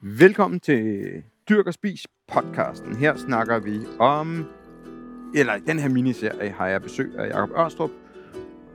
Velkommen 0.00 0.60
til 0.60 1.22
Dyrk 1.48 1.66
og 1.66 1.74
Spis 1.74 2.06
podcasten. 2.32 2.96
Her 2.96 3.16
snakker 3.16 3.58
vi 3.58 3.80
om, 3.98 4.44
eller 5.34 5.54
i 5.54 5.60
den 5.60 5.78
her 5.78 5.88
miniserie 5.88 6.50
har 6.50 6.66
jeg 6.66 6.82
besøg 6.82 7.12
af 7.18 7.28
Jacob 7.28 7.50
Ørstrup, 7.58 7.90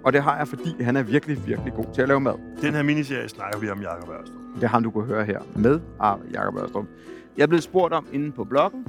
og 0.04 0.14
det 0.14 0.24
har 0.24 0.38
jeg, 0.38 0.48
fordi 0.48 0.84
han 0.84 0.96
er 0.96 1.04
virkelig, 1.04 1.48
virkelig 1.48 1.74
god 1.74 1.86
til 1.94 2.02
at 2.02 2.08
lave 2.08 2.20
mad. 2.20 2.34
Den 2.62 2.74
her 2.74 2.84
miniserie 2.84 3.30
snakker 3.30 3.60
vi 3.60 3.70
om 3.70 3.82
Jacob 3.82 4.10
Ørstrup. 4.10 4.62
Det 4.62 4.70
har 4.70 4.80
du 4.80 4.92
kunne 4.92 5.06
høre 5.06 5.26
her 5.26 5.40
med 5.56 5.80
Jacob 6.34 6.56
Ørstrup. 6.56 6.86
Jeg 7.38 7.44
er 7.44 7.48
blevet 7.48 7.64
spurgt 7.64 7.94
om 7.94 8.08
inde 8.14 8.32
på 8.32 8.44
bloggen, 8.44 8.86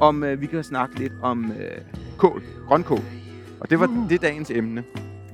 om 0.00 0.24
øh, 0.24 0.40
vi 0.40 0.46
kan 0.46 0.64
snakke 0.64 0.98
lidt 0.98 1.12
om 1.22 1.52
øh, 1.52 1.80
kål, 2.18 2.42
grønkål. 2.68 3.02
Og 3.60 3.70
det 3.70 3.80
var 3.80 3.86
uh. 3.86 4.08
det 4.08 4.22
dagens 4.22 4.50
emne. 4.50 4.84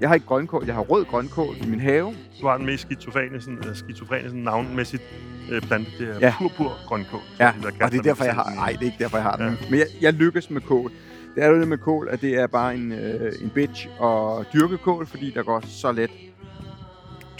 Jeg 0.00 0.08
har 0.08 0.14
ikke 0.14 0.26
grønkål, 0.26 0.64
jeg 0.66 0.74
har 0.74 0.82
rød 0.82 1.04
grønkål 1.04 1.56
i 1.62 1.66
min 1.66 1.80
have. 1.80 2.14
Du 2.40 2.46
har 2.46 2.56
den 2.56 2.66
mest 2.66 2.82
skizofrene, 2.82 3.40
sådan, 3.40 3.58
uh, 3.58 3.74
skizofrene 3.74 4.28
sådan 4.28 4.40
navnmæssigt 4.40 5.02
øh, 5.50 5.62
plante. 5.62 5.90
Det 5.98 6.08
er 6.08 6.18
ja. 6.20 6.34
pur, 6.38 6.52
pur 6.56 6.72
grønkål. 6.86 7.20
Ja, 7.40 7.52
og 7.82 7.92
det 7.92 7.98
er 7.98 8.02
derfor, 8.02 8.24
jeg 8.24 8.34
har... 8.34 8.54
Nej, 8.54 8.72
det 8.72 8.80
er 8.80 8.84
ikke 8.84 8.98
derfor, 8.98 9.16
jeg 9.16 9.24
har 9.24 9.36
ja. 9.40 9.44
den. 9.44 9.56
Men 9.70 9.78
jeg, 9.78 9.86
jeg 10.00 10.12
lykkes 10.12 10.50
med 10.50 10.60
kål. 10.60 10.92
Det 11.34 11.44
er 11.44 11.48
jo 11.48 11.60
det 11.60 11.68
med 11.68 11.78
kål, 11.78 12.08
at 12.10 12.20
det 12.20 12.38
er 12.38 12.46
bare 12.46 12.74
en, 12.74 12.92
øh, 12.92 13.32
en 13.42 13.50
bitch 13.50 13.88
at 14.02 14.46
dyrke 14.52 14.78
kål, 14.78 15.06
fordi 15.06 15.30
der 15.30 15.42
går 15.42 15.60
så 15.60 15.92
let 15.92 16.10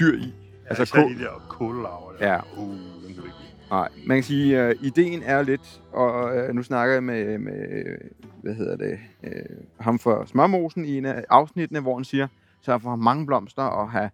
dyr 0.01 0.19
i. 0.19 0.35
Ja, 0.65 0.69
altså 0.69 0.95
kål. 0.95 1.15
de 1.15 1.19
der 1.19 1.47
kållarver. 1.49 2.13
Der. 2.19 2.33
Ja. 2.33 2.41
Uh, 2.57 2.69
den 2.69 3.23
Nej, 3.71 3.89
man 4.07 4.17
kan 4.17 4.25
sige, 4.25 4.59
at 4.59 4.77
uh, 4.77 4.85
ideen 4.85 5.23
er 5.23 5.43
lidt, 5.43 5.83
og 5.93 6.37
uh, 6.37 6.55
nu 6.55 6.63
snakker 6.63 6.95
jeg 6.95 7.03
med, 7.03 7.39
med 7.39 7.85
hvad 8.43 8.55
hedder 8.55 8.77
det, 8.77 8.99
uh, 9.23 9.85
ham 9.85 9.99
for 9.99 10.25
Smørmosen 10.27 10.85
i 10.85 10.99
en 10.99 11.05
af 11.05 11.25
afsnittene, 11.29 11.81
hvor 11.81 11.95
han 11.95 12.05
siger, 12.05 12.27
så 12.61 12.79
for 12.79 12.97
mange 12.97 13.27
blomster 13.27 13.63
og 13.63 13.91
have 13.91 14.11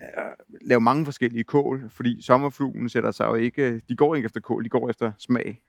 uh, 0.00 0.58
lave 0.68 0.80
mange 0.80 1.04
forskellige 1.04 1.44
kål, 1.44 1.90
fordi 1.90 2.22
sommerfluen 2.22 2.88
sætter 2.88 3.10
sig 3.10 3.26
jo 3.26 3.34
ikke, 3.34 3.80
de 3.88 3.96
går 3.96 4.14
ikke 4.14 4.26
efter 4.26 4.40
kål, 4.40 4.64
de 4.64 4.68
går 4.68 4.90
efter 4.90 5.12
smag. 5.18 5.62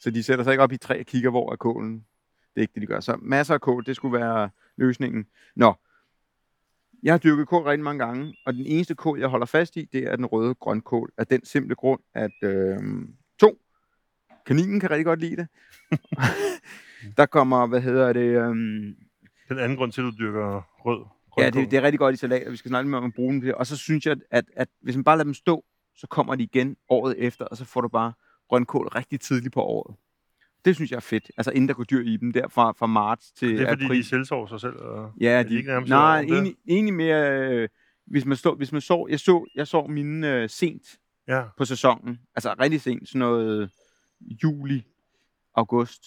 Så 0.00 0.10
de 0.10 0.22
sætter 0.22 0.44
sig 0.44 0.50
ikke 0.52 0.62
op 0.62 0.72
i 0.72 0.76
træ 0.76 1.00
og 1.00 1.06
kigger, 1.06 1.30
hvor 1.30 1.52
er 1.52 1.56
kålen. 1.56 1.94
Det 2.54 2.56
er 2.56 2.60
ikke 2.60 2.74
det, 2.74 2.82
de 2.82 2.86
gør. 2.86 3.00
Så 3.00 3.16
masser 3.22 3.54
af 3.54 3.60
kål, 3.60 3.86
det 3.86 3.96
skulle 3.96 4.18
være 4.18 4.50
løsningen. 4.76 5.26
Nå, 5.56 5.74
jeg 7.02 7.12
har 7.12 7.18
dyrket 7.18 7.48
kål 7.48 7.62
rigtig 7.62 7.84
mange 7.84 8.04
gange, 8.04 8.34
og 8.46 8.54
den 8.54 8.66
eneste 8.66 8.94
kål, 8.94 9.20
jeg 9.20 9.28
holder 9.28 9.46
fast 9.46 9.76
i, 9.76 9.88
det 9.92 10.02
er 10.02 10.16
den 10.16 10.26
røde 10.26 10.54
grønkål. 10.54 11.12
Af 11.18 11.26
den 11.26 11.44
simple 11.44 11.74
grund, 11.74 12.00
at 12.14 12.30
øh, 12.42 12.78
to, 13.38 13.58
kaninen 14.46 14.80
kan 14.80 14.90
rigtig 14.90 15.04
godt 15.04 15.20
lide 15.20 15.36
det. 15.36 15.48
der 17.18 17.26
kommer, 17.26 17.66
hvad 17.66 17.80
hedder 17.80 18.12
det... 18.12 18.20
Øh, 18.20 18.56
den 19.48 19.58
anden 19.58 19.76
grund 19.76 19.92
til, 19.92 20.00
at 20.00 20.04
du 20.04 20.12
dyrker 20.18 20.62
rød. 20.84 21.17
Ja, 21.38 21.50
det, 21.50 21.70
det 21.70 21.76
er 21.76 21.82
rigtig 21.82 21.98
godt 21.98 22.14
i 22.14 22.18
salat, 22.18 22.46
og 22.46 22.52
vi 22.52 22.56
skal 22.56 22.68
snakke 22.68 22.84
lidt 22.84 22.90
mere 22.90 23.00
om 23.00 23.06
at 23.06 23.14
bruge 23.14 23.42
dem. 23.42 23.54
Og 23.56 23.66
så 23.66 23.76
synes 23.76 24.06
jeg, 24.06 24.16
at, 24.30 24.44
at 24.56 24.68
hvis 24.80 24.96
man 24.96 25.04
bare 25.04 25.16
lader 25.16 25.24
dem 25.24 25.34
stå, 25.34 25.64
så 25.96 26.06
kommer 26.06 26.34
de 26.34 26.42
igen 26.42 26.76
året 26.88 27.14
efter, 27.18 27.44
og 27.44 27.56
så 27.56 27.64
får 27.64 27.80
du 27.80 27.88
bare 27.88 28.12
grønkål 28.48 28.88
rigtig 28.88 29.20
tidligt 29.20 29.54
på 29.54 29.62
året. 29.62 29.96
Det 30.64 30.74
synes 30.74 30.90
jeg 30.90 30.96
er 30.96 31.00
fedt. 31.00 31.30
Altså 31.36 31.50
inden 31.50 31.68
der 31.68 31.74
går 31.74 31.84
dyr 31.84 32.04
i 32.04 32.16
dem, 32.16 32.32
der 32.32 32.48
fra, 32.48 32.72
fra 32.72 32.86
marts 32.86 33.32
til 33.32 33.46
april. 33.46 33.58
Det 33.58 33.66
er 33.66 33.72
fordi, 33.72 33.84
april. 33.84 33.98
de 33.98 34.04
selvsår 34.08 34.46
sig 34.46 34.60
selv? 34.60 34.76
Og 34.76 35.12
ja, 35.20 35.42
de, 35.42 35.48
de 35.48 35.56
ikke 35.56 35.80
nej, 35.80 36.20
egentlig, 36.20 36.56
egentlig 36.68 36.94
mere... 36.94 37.50
Øh, 37.50 37.68
hvis 38.06 38.24
man, 38.24 38.36
stå, 38.36 38.54
hvis 38.54 38.72
man 38.72 38.80
så, 38.80 39.06
jeg 39.10 39.20
så, 39.20 39.44
jeg 39.54 39.66
så 39.66 39.86
mine 39.86 40.34
øh, 40.34 40.48
sent 40.48 40.98
ja. 41.28 41.42
på 41.56 41.64
sæsonen. 41.64 42.18
Altså 42.34 42.54
rigtig 42.60 42.80
sent, 42.80 43.08
sådan 43.08 43.18
noget 43.18 43.70
juli, 44.44 44.84
august. 45.54 46.04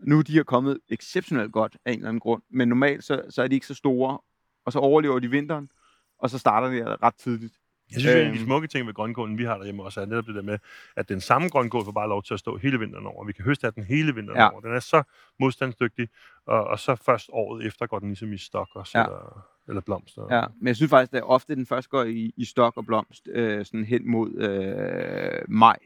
Nu 0.00 0.18
er 0.18 0.22
de 0.22 0.32
her 0.32 0.42
kommet 0.42 0.78
exceptionelt 0.88 1.52
godt 1.52 1.76
af 1.84 1.92
en 1.92 1.98
eller 1.98 2.08
anden 2.08 2.20
grund, 2.20 2.42
men 2.50 2.68
normalt 2.68 3.04
så, 3.04 3.22
så 3.30 3.42
er 3.42 3.48
de 3.48 3.54
ikke 3.54 3.66
så 3.66 3.74
store, 3.74 4.18
og 4.66 4.72
så 4.72 4.78
overlever 4.78 5.18
de 5.18 5.30
vinteren, 5.30 5.70
og 6.18 6.30
så 6.30 6.38
starter 6.38 6.68
de 6.68 6.96
ret 6.96 7.14
tidligt. 7.14 7.54
Jeg 7.92 8.00
synes, 8.00 8.14
øhm, 8.14 8.20
en 8.20 8.26
af 8.26 8.32
de 8.32 8.38
øhm. 8.38 8.46
smukke 8.46 8.68
ting 8.68 8.86
ved 8.86 8.94
grønkålen, 8.94 9.38
vi 9.38 9.44
har 9.44 9.56
derhjemme 9.56 9.82
også, 9.82 10.00
er 10.00 10.06
netop 10.06 10.26
det 10.26 10.34
der 10.34 10.42
med, 10.42 10.58
at 10.96 11.08
den 11.08 11.20
samme 11.20 11.48
grønkål 11.48 11.84
får 11.84 11.92
bare 11.92 12.08
lov 12.08 12.22
til 12.22 12.34
at 12.34 12.40
stå 12.40 12.56
hele 12.56 12.78
vinteren 12.78 13.06
over. 13.06 13.24
Vi 13.24 13.32
kan 13.32 13.44
høste 13.44 13.66
af 13.66 13.74
den 13.74 13.84
hele 13.84 14.14
vinteren 14.14 14.38
ja. 14.38 14.50
over. 14.52 14.60
Den 14.60 14.74
er 14.74 14.80
så 14.80 15.02
modstandsdygtig, 15.40 16.08
og, 16.46 16.64
og 16.64 16.78
så 16.78 16.94
først 16.94 17.30
året 17.32 17.66
efter 17.66 17.86
går 17.86 17.98
den 17.98 18.08
ligesom 18.08 18.32
i 18.32 18.38
stok 18.38 18.68
også, 18.74 18.98
ja. 18.98 19.04
eller, 19.04 19.46
eller 19.68 19.80
blomster. 19.80 20.34
Ja, 20.36 20.44
men 20.60 20.66
jeg 20.66 20.76
synes 20.76 20.90
faktisk, 20.90 21.14
at 21.14 21.22
ofte 21.22 21.54
den 21.54 21.66
først 21.66 21.88
går 21.88 22.02
i, 22.02 22.32
i 22.36 22.44
stok 22.44 22.76
og 22.76 22.86
blomst 22.86 23.28
øh, 23.32 23.64
sådan 23.64 23.84
hen 23.84 24.10
mod 24.10 24.34
øh, 24.34 25.44
maj, 25.48 25.78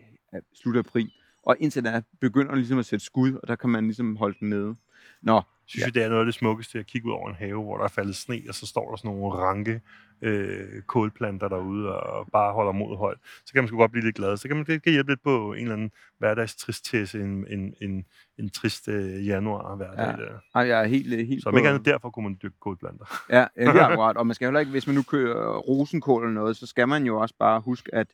slut 0.54 0.76
april. 0.76 1.12
Og 1.42 1.56
indtil 1.60 1.84
der 1.84 2.00
begynder 2.20 2.50
den 2.50 2.58
ligesom 2.58 2.78
at 2.78 2.86
sætte 2.86 3.04
skud, 3.04 3.32
og 3.32 3.48
der 3.48 3.56
kan 3.56 3.70
man 3.70 3.84
ligesom 3.84 4.16
holde 4.16 4.36
den 4.40 4.48
nede. 4.48 4.74
Nå, 5.22 5.42
synes 5.70 5.86
ja. 5.86 5.90
det 5.90 6.02
er 6.02 6.08
noget 6.08 6.20
af 6.20 6.26
det 6.26 6.34
smukkeste 6.34 6.78
at 6.78 6.86
kigge 6.86 7.08
ud 7.08 7.12
over 7.12 7.28
en 7.28 7.34
have, 7.34 7.62
hvor 7.62 7.76
der 7.76 7.84
er 7.84 7.88
faldet 7.88 8.16
sne, 8.16 8.42
og 8.48 8.54
så 8.54 8.66
står 8.66 8.90
der 8.90 8.96
sådan 8.96 9.10
nogle 9.10 9.34
ranke 9.34 9.80
øh, 10.22 10.82
kålplanter 10.82 11.48
derude 11.48 12.00
og 12.00 12.26
bare 12.32 12.52
holder 12.52 12.72
mod 12.72 12.96
højt. 12.96 13.18
Så 13.46 13.52
kan 13.52 13.62
man 13.62 13.68
sgu 13.68 13.76
godt 13.76 13.90
blive 13.90 14.04
lidt 14.04 14.16
glad. 14.16 14.36
Så 14.36 14.48
kan 14.48 14.56
man 14.56 14.66
det 14.66 14.82
kan 14.82 14.92
hjælpe 14.92 15.10
lidt 15.10 15.22
på 15.22 15.52
en 15.52 15.62
eller 15.62 15.72
anden 15.72 15.90
hverdagstristesse, 16.18 17.20
en, 17.20 17.46
en, 17.48 17.74
en, 17.82 18.04
en 18.38 18.50
trist 18.50 18.88
øh, 18.88 19.26
januar 19.26 19.76
hverdag. 19.76 20.18
Ja. 20.18 20.24
Der. 20.24 20.38
Ej, 20.54 20.62
jeg 20.62 20.82
er 20.82 20.86
helt, 20.86 21.26
helt 21.26 21.42
så 21.42 21.48
om 21.48 21.56
ikke 21.56 21.68
andet 21.68 21.84
derfor 21.84 22.10
kunne 22.10 22.22
man 22.22 22.38
dyrke 22.42 22.60
kålplanter. 22.60 23.24
Ja, 23.30 23.46
ja, 23.56 23.72
det 23.72 23.80
er 23.80 23.86
akkurat. 23.90 24.16
Og 24.16 24.26
man 24.26 24.34
skal 24.34 24.46
heller 24.46 24.60
ikke, 24.60 24.72
hvis 24.72 24.86
man 24.86 24.96
nu 24.96 25.02
kører 25.02 25.58
rosenkål 25.58 26.22
eller 26.22 26.34
noget, 26.34 26.56
så 26.56 26.66
skal 26.66 26.88
man 26.88 27.04
jo 27.04 27.20
også 27.20 27.34
bare 27.38 27.60
huske, 27.60 27.94
at 27.94 28.06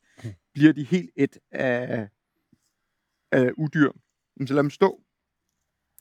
bliver 0.54 0.72
de 0.72 0.84
helt 0.84 1.10
et 1.16 1.38
af, 1.52 2.08
af 3.32 3.50
udyr, 3.56 3.90
så 4.46 4.54
lad 4.54 4.62
dem 4.62 4.70
stå 4.70 5.00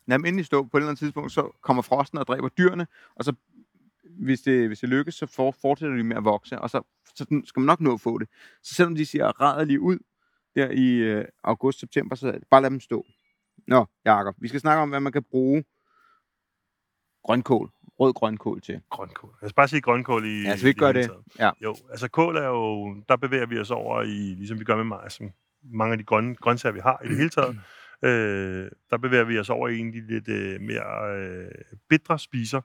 lad 0.08 0.18
dem 0.18 0.26
endelig 0.26 0.46
stå. 0.46 0.64
På 0.64 0.78
et 0.78 0.82
eller 0.82 0.90
andet 0.90 1.00
tidspunkt, 1.00 1.32
så 1.32 1.58
kommer 1.62 1.82
frosten 1.82 2.18
og 2.18 2.28
dræber 2.28 2.50
dyrene, 2.50 2.88
og 3.16 3.26
så 3.26 3.34
hvis 4.20 4.42
det, 4.42 4.68
hvis 4.68 4.80
det 4.80 4.90
lykkes, 4.90 5.16
så 5.16 5.26
for, 5.26 5.52
fortsætter 5.62 5.96
de 5.96 6.04
med 6.04 6.18
at 6.18 6.26
vokse, 6.26 6.60
og 6.60 6.70
så, 6.70 6.82
så 7.16 7.26
skal 7.46 7.60
man 7.60 7.66
nok 7.66 7.82
nå 7.82 7.94
at 7.94 8.02
få 8.02 8.18
det. 8.18 8.30
Så 8.64 8.76
selvom 8.76 8.96
de 8.96 9.06
ser 9.06 9.42
rædderlige 9.42 9.82
ud 9.82 9.98
der 10.56 10.70
i 10.70 10.90
øh, 10.90 11.26
august-september, 11.44 12.16
så 12.16 12.40
bare 12.52 12.62
lad 12.62 12.70
dem 12.70 12.80
stå. 12.80 13.06
Nå, 13.68 13.86
Jacob, 14.06 14.36
vi 14.38 14.48
skal 14.48 14.60
snakke 14.60 14.82
om, 14.82 14.90
hvad 14.90 15.00
man 15.00 15.12
kan 15.12 15.24
bruge 15.24 15.64
grønkål, 17.24 17.72
rød 18.00 18.14
grønkål 18.14 18.62
til. 18.62 18.82
Grønkål. 18.90 19.38
Jeg 19.42 19.50
skal 19.50 19.56
bare 19.56 19.68
sige 19.68 19.82
grønkål 19.82 20.26
i 20.26 20.42
Ja, 20.42 20.58
så 20.58 20.66
vi 20.66 20.74
gør 20.74 20.92
det. 20.92 21.12
Ja. 21.40 21.52
Jo, 21.64 21.76
altså 21.90 22.08
kål 22.08 22.38
er 22.38 22.48
jo, 22.48 22.96
der 23.10 23.16
bevæger 23.16 23.46
vi 23.46 23.60
os 23.60 23.72
over 23.72 24.02
i, 24.02 24.36
ligesom 24.38 24.60
vi 24.60 24.64
gør 24.64 24.84
med 24.84 25.10
som 25.10 25.32
mange 25.64 25.92
af 25.92 25.98
de 25.98 26.04
grønne 26.04 26.36
grøntsager, 26.36 26.74
vi 26.74 26.80
har 26.80 27.02
i 27.06 27.08
det 27.08 27.18
hele 27.18 27.30
taget. 27.30 27.60
Øh, 28.06 28.72
der 28.90 28.98
bevæger 28.98 29.24
vi 29.24 29.40
os 29.40 29.50
over 29.50 29.68
i 29.68 29.80
en 29.80 29.92
lidt 29.92 30.28
øh, 30.28 30.62
mere 30.62 31.18
øh, 31.18 31.52
bitre 31.90 32.20
spiser, 32.20 32.62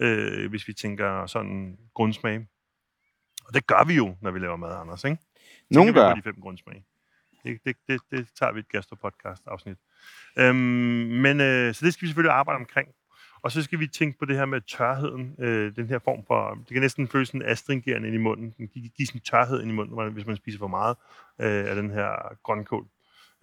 øh, 0.00 0.50
hvis 0.50 0.68
vi 0.68 0.72
tænker 0.72 1.26
sådan 1.26 1.78
grundsmag. 1.94 2.46
Og 3.46 3.54
det 3.54 3.66
gør 3.66 3.84
vi 3.84 3.94
jo, 3.94 4.16
når 4.20 4.30
vi 4.30 4.38
laver 4.38 4.56
mad, 4.56 4.76
Anders, 4.80 5.04
ikke? 5.04 5.18
Nogle 5.70 5.92
gør. 5.92 6.14
de 6.14 6.22
fem 6.22 6.36
grundsmag. 6.40 6.84
Det, 7.44 7.60
det, 7.64 7.76
det, 7.88 8.00
det 8.10 8.28
tager 8.38 8.52
vi 8.52 8.60
et 8.60 8.68
gastropodcast-afsnit. 8.68 9.78
Øhm, 10.38 10.56
men 11.24 11.40
øh, 11.40 11.74
så 11.74 11.86
det 11.86 11.92
skal 11.92 12.02
vi 12.02 12.08
selvfølgelig 12.08 12.32
arbejde 12.32 12.56
omkring. 12.56 12.88
Og 13.42 13.52
så 13.52 13.62
skal 13.62 13.80
vi 13.80 13.86
tænke 13.86 14.18
på 14.18 14.24
det 14.24 14.36
her 14.36 14.44
med 14.44 14.60
tørheden, 14.60 15.34
øh, 15.38 15.76
den 15.76 15.88
her 15.88 15.98
form 15.98 16.24
for, 16.26 16.54
det 16.54 16.72
kan 16.72 16.80
næsten 16.80 17.08
føles 17.08 17.28
sådan 17.28 17.42
astringerende 17.42 18.08
ind 18.08 18.14
i 18.14 18.18
munden, 18.18 18.54
den 18.58 18.68
kan 18.68 18.82
give 18.96 19.06
sådan 19.06 19.20
tørhed 19.20 19.62
ind 19.62 19.70
i 19.70 19.74
munden, 19.74 20.12
hvis 20.12 20.26
man 20.26 20.36
spiser 20.36 20.58
for 20.58 20.66
meget 20.66 20.96
øh, 21.40 21.70
af 21.70 21.74
den 21.74 21.90
her 21.90 22.36
grønkål. 22.42 22.86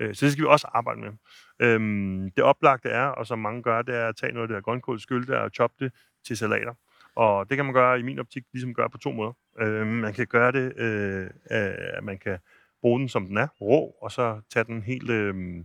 Øh, 0.01 0.15
så 0.15 0.25
det 0.25 0.31
skal 0.31 0.43
vi 0.43 0.47
også 0.47 0.67
arbejde 0.73 1.01
med. 1.01 1.11
Øhm, 1.59 2.31
det 2.31 2.43
oplagte 2.43 2.89
er, 2.89 3.05
og 3.05 3.27
som 3.27 3.39
mange 3.39 3.63
gør, 3.63 3.81
det 3.81 3.95
er 3.95 4.07
at 4.07 4.15
tage 4.15 4.31
noget 4.31 4.43
af 4.43 4.47
det 4.47 4.55
her 4.55 4.61
grønkål, 4.61 4.99
skylde 4.99 5.27
det 5.27 5.35
og 5.35 5.51
choppe 5.53 5.85
det 5.85 5.93
til 6.25 6.37
salater. 6.37 6.73
Og 7.15 7.49
det 7.49 7.57
kan 7.57 7.65
man 7.65 7.73
gøre 7.73 7.99
i 7.99 8.03
min 8.03 8.19
optik 8.19 8.43
ligesom 8.53 8.73
gøre 8.73 8.89
på 8.89 8.97
to 8.97 9.11
måder. 9.11 9.33
Øh, 9.59 9.87
man 9.87 10.13
kan 10.13 10.27
gøre 10.27 10.51
det, 10.51 10.77
øh, 10.77 11.29
at 11.49 12.03
man 12.03 12.17
kan 12.17 12.37
bruge 12.81 12.99
den 12.99 13.09
som 13.09 13.27
den 13.27 13.37
er, 13.37 13.47
rå, 13.61 13.95
og 14.01 14.11
så 14.11 14.41
tage 14.49 14.63
den 14.63 14.81
helt, 14.81 15.09
øh, 15.09 15.63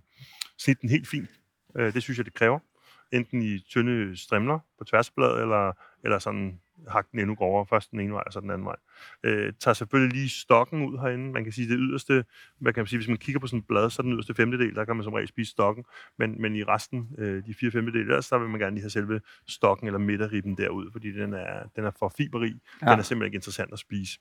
snit 0.59 0.81
den 0.81 0.91
helt 0.91 1.09
fint. 1.09 1.31
Øh, 1.77 1.95
det 1.95 2.03
synes 2.03 2.19
jeg, 2.19 2.27
det 2.27 2.35
kræver. 2.35 2.59
Enten 3.13 3.43
i 3.43 3.59
tynde 3.59 4.17
strimler 4.17 4.59
på 4.79 4.85
tværsbladet, 4.85 5.43
eller, 5.43 5.73
eller 6.05 6.19
sådan 6.19 6.61
hakke 6.89 7.09
den 7.13 7.21
endnu 7.21 7.35
grovere, 7.35 7.67
først 7.67 7.91
den 7.91 8.01
ene 8.01 8.13
vej, 8.13 8.23
og 8.27 8.33
så 8.33 8.41
den 8.41 8.51
anden 8.51 8.67
vej. 8.67 8.77
Øh, 9.23 9.53
tager 9.61 9.75
selvfølgelig 9.75 10.17
lige 10.17 10.29
stokken 10.29 10.87
ud 10.87 10.99
herinde. 10.99 11.33
Man 11.33 11.45
kan 11.45 11.53
sige, 11.53 11.69
det 11.69 11.77
yderste, 11.81 12.25
hvad 12.59 12.73
kan 12.73 12.81
man 12.81 12.87
sige, 12.87 12.99
hvis 12.99 13.09
man 13.09 13.17
kigger 13.17 13.41
på 13.41 13.47
sådan 13.47 13.59
et 13.59 13.67
blad, 13.67 13.91
så 13.91 14.03
er 14.03 14.05
den 14.05 14.13
yderste 14.13 14.35
femtedel, 14.35 14.75
der 14.75 14.85
kan 14.85 14.97
man 14.97 15.05
som 15.05 15.13
regel 15.13 15.29
spise 15.29 15.51
stokken, 15.51 15.85
men, 16.19 16.43
men 16.43 16.57
i 16.57 16.63
resten, 16.63 17.09
øh, 17.19 17.47
de 17.47 17.55
fire 17.55 17.71
femtedel, 17.71 18.09
der, 18.09 18.21
så 18.21 18.39
vil 18.39 18.49
man 18.49 18.61
gerne 18.61 18.75
lige 18.75 18.83
have 18.83 18.91
selve 18.91 19.21
stokken 19.49 19.87
eller 19.87 19.99
midterribben 19.99 20.57
derud, 20.57 20.91
fordi 20.93 21.13
den 21.13 21.35
er, 21.35 21.69
den 21.77 21.85
er 21.85 21.91
for 21.99 22.13
fiberrig. 22.17 22.55
Ja. 22.83 22.91
Den 22.91 22.99
er 22.99 23.03
simpelthen 23.03 23.27
ikke 23.27 23.37
interessant 23.37 23.73
at 23.73 23.79
spise. 23.79 24.19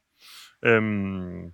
Øhm, 0.66 1.51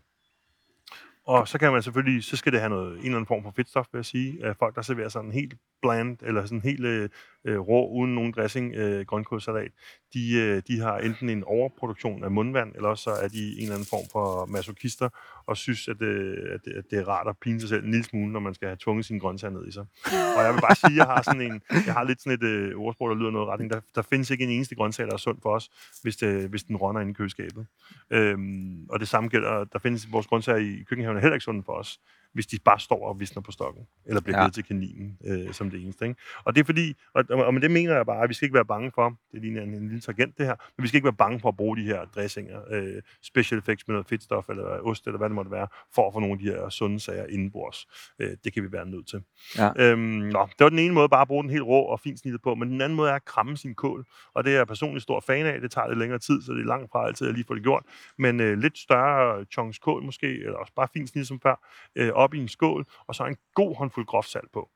og 1.25 1.47
så 1.47 1.57
kan 1.59 1.71
man 1.71 1.83
selvfølgelig, 1.83 2.23
så 2.23 2.37
skal 2.37 2.51
det 2.51 2.59
have 2.59 2.69
noget, 2.69 2.91
en 2.91 2.97
eller 2.97 3.11
anden 3.11 3.25
form 3.25 3.43
for 3.43 3.53
fedtstof, 3.55 3.85
vil 3.91 3.97
jeg 3.97 4.05
sige. 4.05 4.55
Folk, 4.59 4.75
der 4.75 4.81
serverer 4.81 5.09
sådan 5.09 5.31
helt 5.31 5.53
bland, 5.81 6.17
eller 6.21 6.45
sådan 6.45 6.61
helt 6.61 6.85
øh, 6.85 7.09
øh, 7.45 7.59
rå, 7.59 7.89
uden 7.89 8.15
nogen 8.15 8.31
dressing, 8.31 8.75
øh, 8.75 9.05
grønkålsalat, 9.05 9.71
de, 10.13 10.33
øh, 10.33 10.61
de 10.67 10.79
har 10.79 10.97
enten 10.97 11.29
en 11.29 11.43
overproduktion 11.43 12.23
af 12.23 12.31
mundvand, 12.31 12.75
eller 12.75 12.89
også 12.89 13.03
så 13.03 13.11
er 13.11 13.27
de 13.27 13.53
en 13.57 13.61
eller 13.61 13.73
anden 13.73 13.87
form 13.89 14.05
for 14.11 14.45
masochister, 14.45 15.09
og 15.45 15.57
synes, 15.57 15.87
at, 15.87 16.01
øh, 16.01 16.53
at, 16.53 16.59
det, 16.65 16.71
at 16.71 16.83
det 16.91 16.99
er 16.99 17.07
rart 17.07 17.27
at 17.27 17.37
pine 17.41 17.59
sig 17.59 17.69
selv 17.69 17.83
en 17.83 17.91
lille 17.91 18.03
smule, 18.03 18.31
når 18.31 18.39
man 18.39 18.53
skal 18.53 18.67
have 18.67 18.77
tvunget 18.79 19.05
sine 19.05 19.19
grøntsager 19.19 19.53
ned 19.53 19.67
i 19.67 19.71
sig. 19.71 19.85
Og 20.37 20.43
jeg 20.43 20.53
vil 20.53 20.61
bare 20.61 20.75
sige, 20.75 20.91
at 20.91 20.97
jeg 20.97 21.05
har, 21.05 21.21
sådan 21.21 21.41
en, 21.41 21.61
jeg 21.85 21.93
har 21.93 22.03
lidt 22.03 22.21
sådan 22.21 22.37
et 22.39 22.43
øh, 22.43 22.75
ordsprog, 22.77 23.09
der 23.09 23.15
lyder 23.15 23.31
noget 23.31 23.47
retning. 23.47 23.71
Der, 23.71 23.79
der 23.95 24.01
findes 24.01 24.29
ikke 24.29 24.43
en 24.43 24.49
eneste 24.49 24.75
grøntsag, 24.75 25.05
der 25.05 25.13
er 25.13 25.17
sund 25.17 25.37
for 25.41 25.55
os, 25.55 25.69
hvis, 26.01 26.17
det, 26.17 26.49
hvis 26.49 26.63
den 26.63 26.75
rådner 26.75 26.99
inde 26.99 27.11
i 27.11 27.13
køleskabet. 27.13 27.65
Øhm, 28.11 28.85
og 28.89 28.99
det 28.99 29.07
samme 29.07 29.29
gælder, 29.29 29.63
der 29.63 29.79
findes 29.79 30.11
vores 30.11 30.27
grøntsager 30.27 30.59
i 30.59 30.83
køkkenhaven 30.89 31.17
er 31.17 31.21
heller 31.21 31.35
ikke 31.35 31.43
sunde 31.43 31.63
for 31.63 31.73
os. 31.73 31.99
Hvis 32.33 32.47
de 32.47 32.57
bare 32.65 32.79
står 32.79 33.07
og 33.07 33.19
visner 33.19 33.41
på 33.41 33.51
stokken, 33.51 33.87
eller 34.05 34.21
bliver 34.21 34.43
Ja. 34.43 34.49
til 34.49 34.63
kaninen 34.63 35.17
øh, 35.25 35.53
som 35.53 35.69
det 35.69 35.81
eneste. 35.83 36.05
Ikke? 36.05 36.19
Og 36.43 36.55
det 36.55 36.61
er 36.61 36.65
fordi, 36.65 36.93
og, 37.13 37.23
og, 37.29 37.45
og 37.45 37.53
med 37.53 37.61
det 37.61 37.71
mener 37.71 37.95
jeg 37.95 38.05
bare, 38.05 38.23
at 38.23 38.29
vi 38.29 38.33
skal 38.33 38.45
ikke 38.45 38.53
være 38.55 38.65
bange 38.65 38.91
for, 38.95 39.17
det 39.31 39.41
ligner 39.41 39.61
en, 39.61 39.73
en 39.73 39.81
lille 39.87 40.01
tangent 40.01 40.37
det 40.37 40.45
her, 40.45 40.55
men 40.77 40.83
vi 40.83 40.87
skal 40.87 40.97
ikke 40.97 41.05
være 41.05 41.13
bange 41.13 41.39
for 41.39 41.49
at 41.49 41.57
bruge 41.57 41.77
de 41.77 41.83
her 41.83 42.05
dressinger, 42.05 42.61
øh, 42.71 43.01
special 43.23 43.57
effects 43.59 43.87
med 43.87 43.93
noget 43.93 44.07
fedtstof, 44.07 44.49
eller 44.49 44.63
ost, 44.63 45.07
eller 45.07 45.17
hvad 45.17 45.29
det 45.29 45.35
måtte 45.35 45.51
være, 45.51 45.67
for 45.95 46.07
at 46.07 46.13
få 46.13 46.19
nogle 46.19 46.33
af 46.33 46.39
de 46.39 46.45
her 46.45 46.69
sunde 46.69 46.99
sager 46.99 47.25
indenbords. 47.25 47.87
Øh, 48.19 48.37
det 48.43 48.53
kan 48.53 48.63
vi 48.63 48.71
være 48.71 48.85
nødt 48.85 49.07
til. 49.07 49.23
Ja. 49.57 49.71
Øhm, 49.77 49.99
nå, 50.01 50.45
det 50.57 50.63
var 50.63 50.69
den 50.69 50.79
ene 50.79 50.93
måde, 50.93 51.09
bare 51.09 51.21
at 51.21 51.27
bruge 51.27 51.43
den 51.43 51.51
helt 51.51 51.63
rå 51.63 51.81
og 51.81 51.99
fint 51.99 52.19
snittet 52.19 52.41
på, 52.41 52.55
men 52.55 52.71
den 52.71 52.81
anden 52.81 52.95
måde 52.95 53.09
er 53.09 53.15
at 53.15 53.25
kramme 53.25 53.57
sin 53.57 53.75
kål, 53.75 54.05
og 54.33 54.43
det 54.43 54.53
er 54.53 54.57
jeg 54.57 54.67
personligt 54.67 55.03
stor 55.03 55.19
fan 55.27 55.45
af. 55.45 55.61
Det 55.61 55.71
tager 55.71 55.87
lidt 55.87 55.99
længere 55.99 56.19
tid, 56.19 56.41
så 56.41 56.53
det 56.53 56.61
er 56.61 56.65
langt 56.65 56.91
fra 56.91 57.07
altid 57.07 57.27
at 57.27 57.33
lige 57.33 57.45
få 57.47 57.55
det 57.55 57.63
gjort. 57.63 57.83
Men 58.17 58.39
øh, 58.39 58.57
lidt 58.57 58.77
større 58.77 59.45
chunks 59.51 59.79
kål 59.79 60.03
måske, 60.03 60.27
eller 60.27 60.53
også 60.57 60.73
bare 60.75 60.87
fint 60.93 61.09
snit 61.09 61.27
som 61.27 61.39
før, 61.39 61.55
øh, 61.95 62.11
op 62.21 62.33
i 62.33 62.39
en 62.39 62.47
skål, 62.47 62.85
og 63.07 63.15
så 63.15 63.25
en 63.25 63.37
god 63.55 63.75
håndfuld 63.75 64.05
groft 64.05 64.29
salt 64.29 64.51
på. 64.51 64.69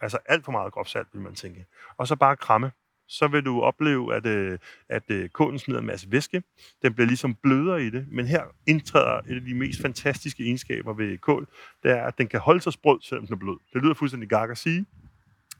Altså 0.00 0.18
alt 0.26 0.44
for 0.44 0.52
meget 0.52 0.72
groft 0.72 0.90
salt, 0.90 1.08
vil 1.12 1.22
man 1.22 1.34
tænke. 1.34 1.66
Og 1.96 2.08
så 2.08 2.16
bare 2.16 2.36
kramme. 2.36 2.72
Så 3.08 3.28
vil 3.28 3.44
du 3.44 3.60
opleve, 3.60 4.14
at, 4.14 4.26
øh, 4.26 4.58
at 4.88 5.02
øh, 5.08 5.28
kålen 5.28 5.58
smider 5.58 5.80
en 5.80 5.86
masse 5.86 6.12
væske. 6.12 6.42
Den 6.82 6.94
bliver 6.94 7.06
ligesom 7.06 7.34
blødere 7.34 7.82
i 7.82 7.90
det. 7.90 8.06
Men 8.10 8.26
her 8.26 8.42
indtræder 8.66 9.18
et 9.18 9.36
af 9.36 9.40
de 9.40 9.54
mest 9.54 9.82
fantastiske 9.82 10.44
egenskaber 10.44 10.92
ved 10.92 11.18
kål. 11.18 11.46
Det 11.82 11.90
er, 11.90 12.02
at 12.06 12.18
den 12.18 12.28
kan 12.28 12.40
holde 12.40 12.60
sig 12.60 12.72
sprød, 12.72 13.00
selvom 13.02 13.26
den 13.26 13.34
er 13.34 13.38
blød. 13.38 13.58
Det 13.72 13.82
lyder 13.82 13.94
fuldstændig 13.94 14.28
gak 14.28 14.50
at 14.50 14.58
sige. 14.58 14.86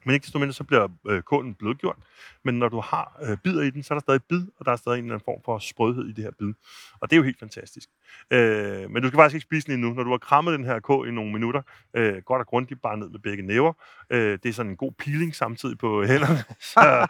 Men 0.04 0.14
ikke 0.14 0.24
desto 0.24 0.38
mindre, 0.38 0.52
så 0.52 0.64
bliver 0.64 0.88
øh, 1.08 1.22
kålen 1.22 1.54
blødgjort. 1.54 1.96
Men 2.44 2.58
når 2.58 2.68
du 2.68 2.80
har 2.80 3.18
øh, 3.22 3.38
bidder 3.44 3.62
i 3.62 3.70
den, 3.70 3.82
så 3.82 3.94
er 3.94 3.98
der 3.98 4.00
stadig 4.00 4.22
bid, 4.28 4.46
og 4.56 4.64
der 4.64 4.72
er 4.72 4.76
stadig 4.76 4.98
en 4.98 5.04
eller 5.04 5.14
anden 5.14 5.24
form 5.24 5.42
for 5.44 5.58
sprødhed 5.58 6.04
i 6.04 6.12
det 6.12 6.24
her 6.24 6.30
bid. 6.38 6.52
Og 7.00 7.10
det 7.10 7.16
er 7.16 7.18
jo 7.18 7.22
helt 7.22 7.38
fantastisk. 7.38 7.88
Øh, 8.30 8.90
men 8.90 9.02
du 9.02 9.08
skal 9.08 9.16
faktisk 9.18 9.34
ikke 9.34 9.42
spise 9.44 9.66
den 9.66 9.74
endnu. 9.74 9.92
Når 9.94 10.02
du 10.02 10.10
har 10.10 10.18
krammet 10.18 10.58
den 10.58 10.64
her 10.64 10.80
kål 10.80 11.08
i 11.08 11.10
nogle 11.10 11.32
minutter, 11.32 11.62
øh, 11.96 12.14
godt 12.24 12.40
og 12.40 12.46
grundigt 12.46 12.82
bare 12.82 12.96
ned 12.96 13.08
med 13.08 13.18
begge 13.20 13.42
næver. 13.42 13.72
Øh, 14.10 14.38
det 14.42 14.46
er 14.46 14.52
sådan 14.52 14.70
en 14.70 14.76
god 14.76 14.92
peeling 14.98 15.34
samtidig 15.34 15.78
på 15.78 16.02
hænderne, 16.10 16.38
så, 16.60 17.06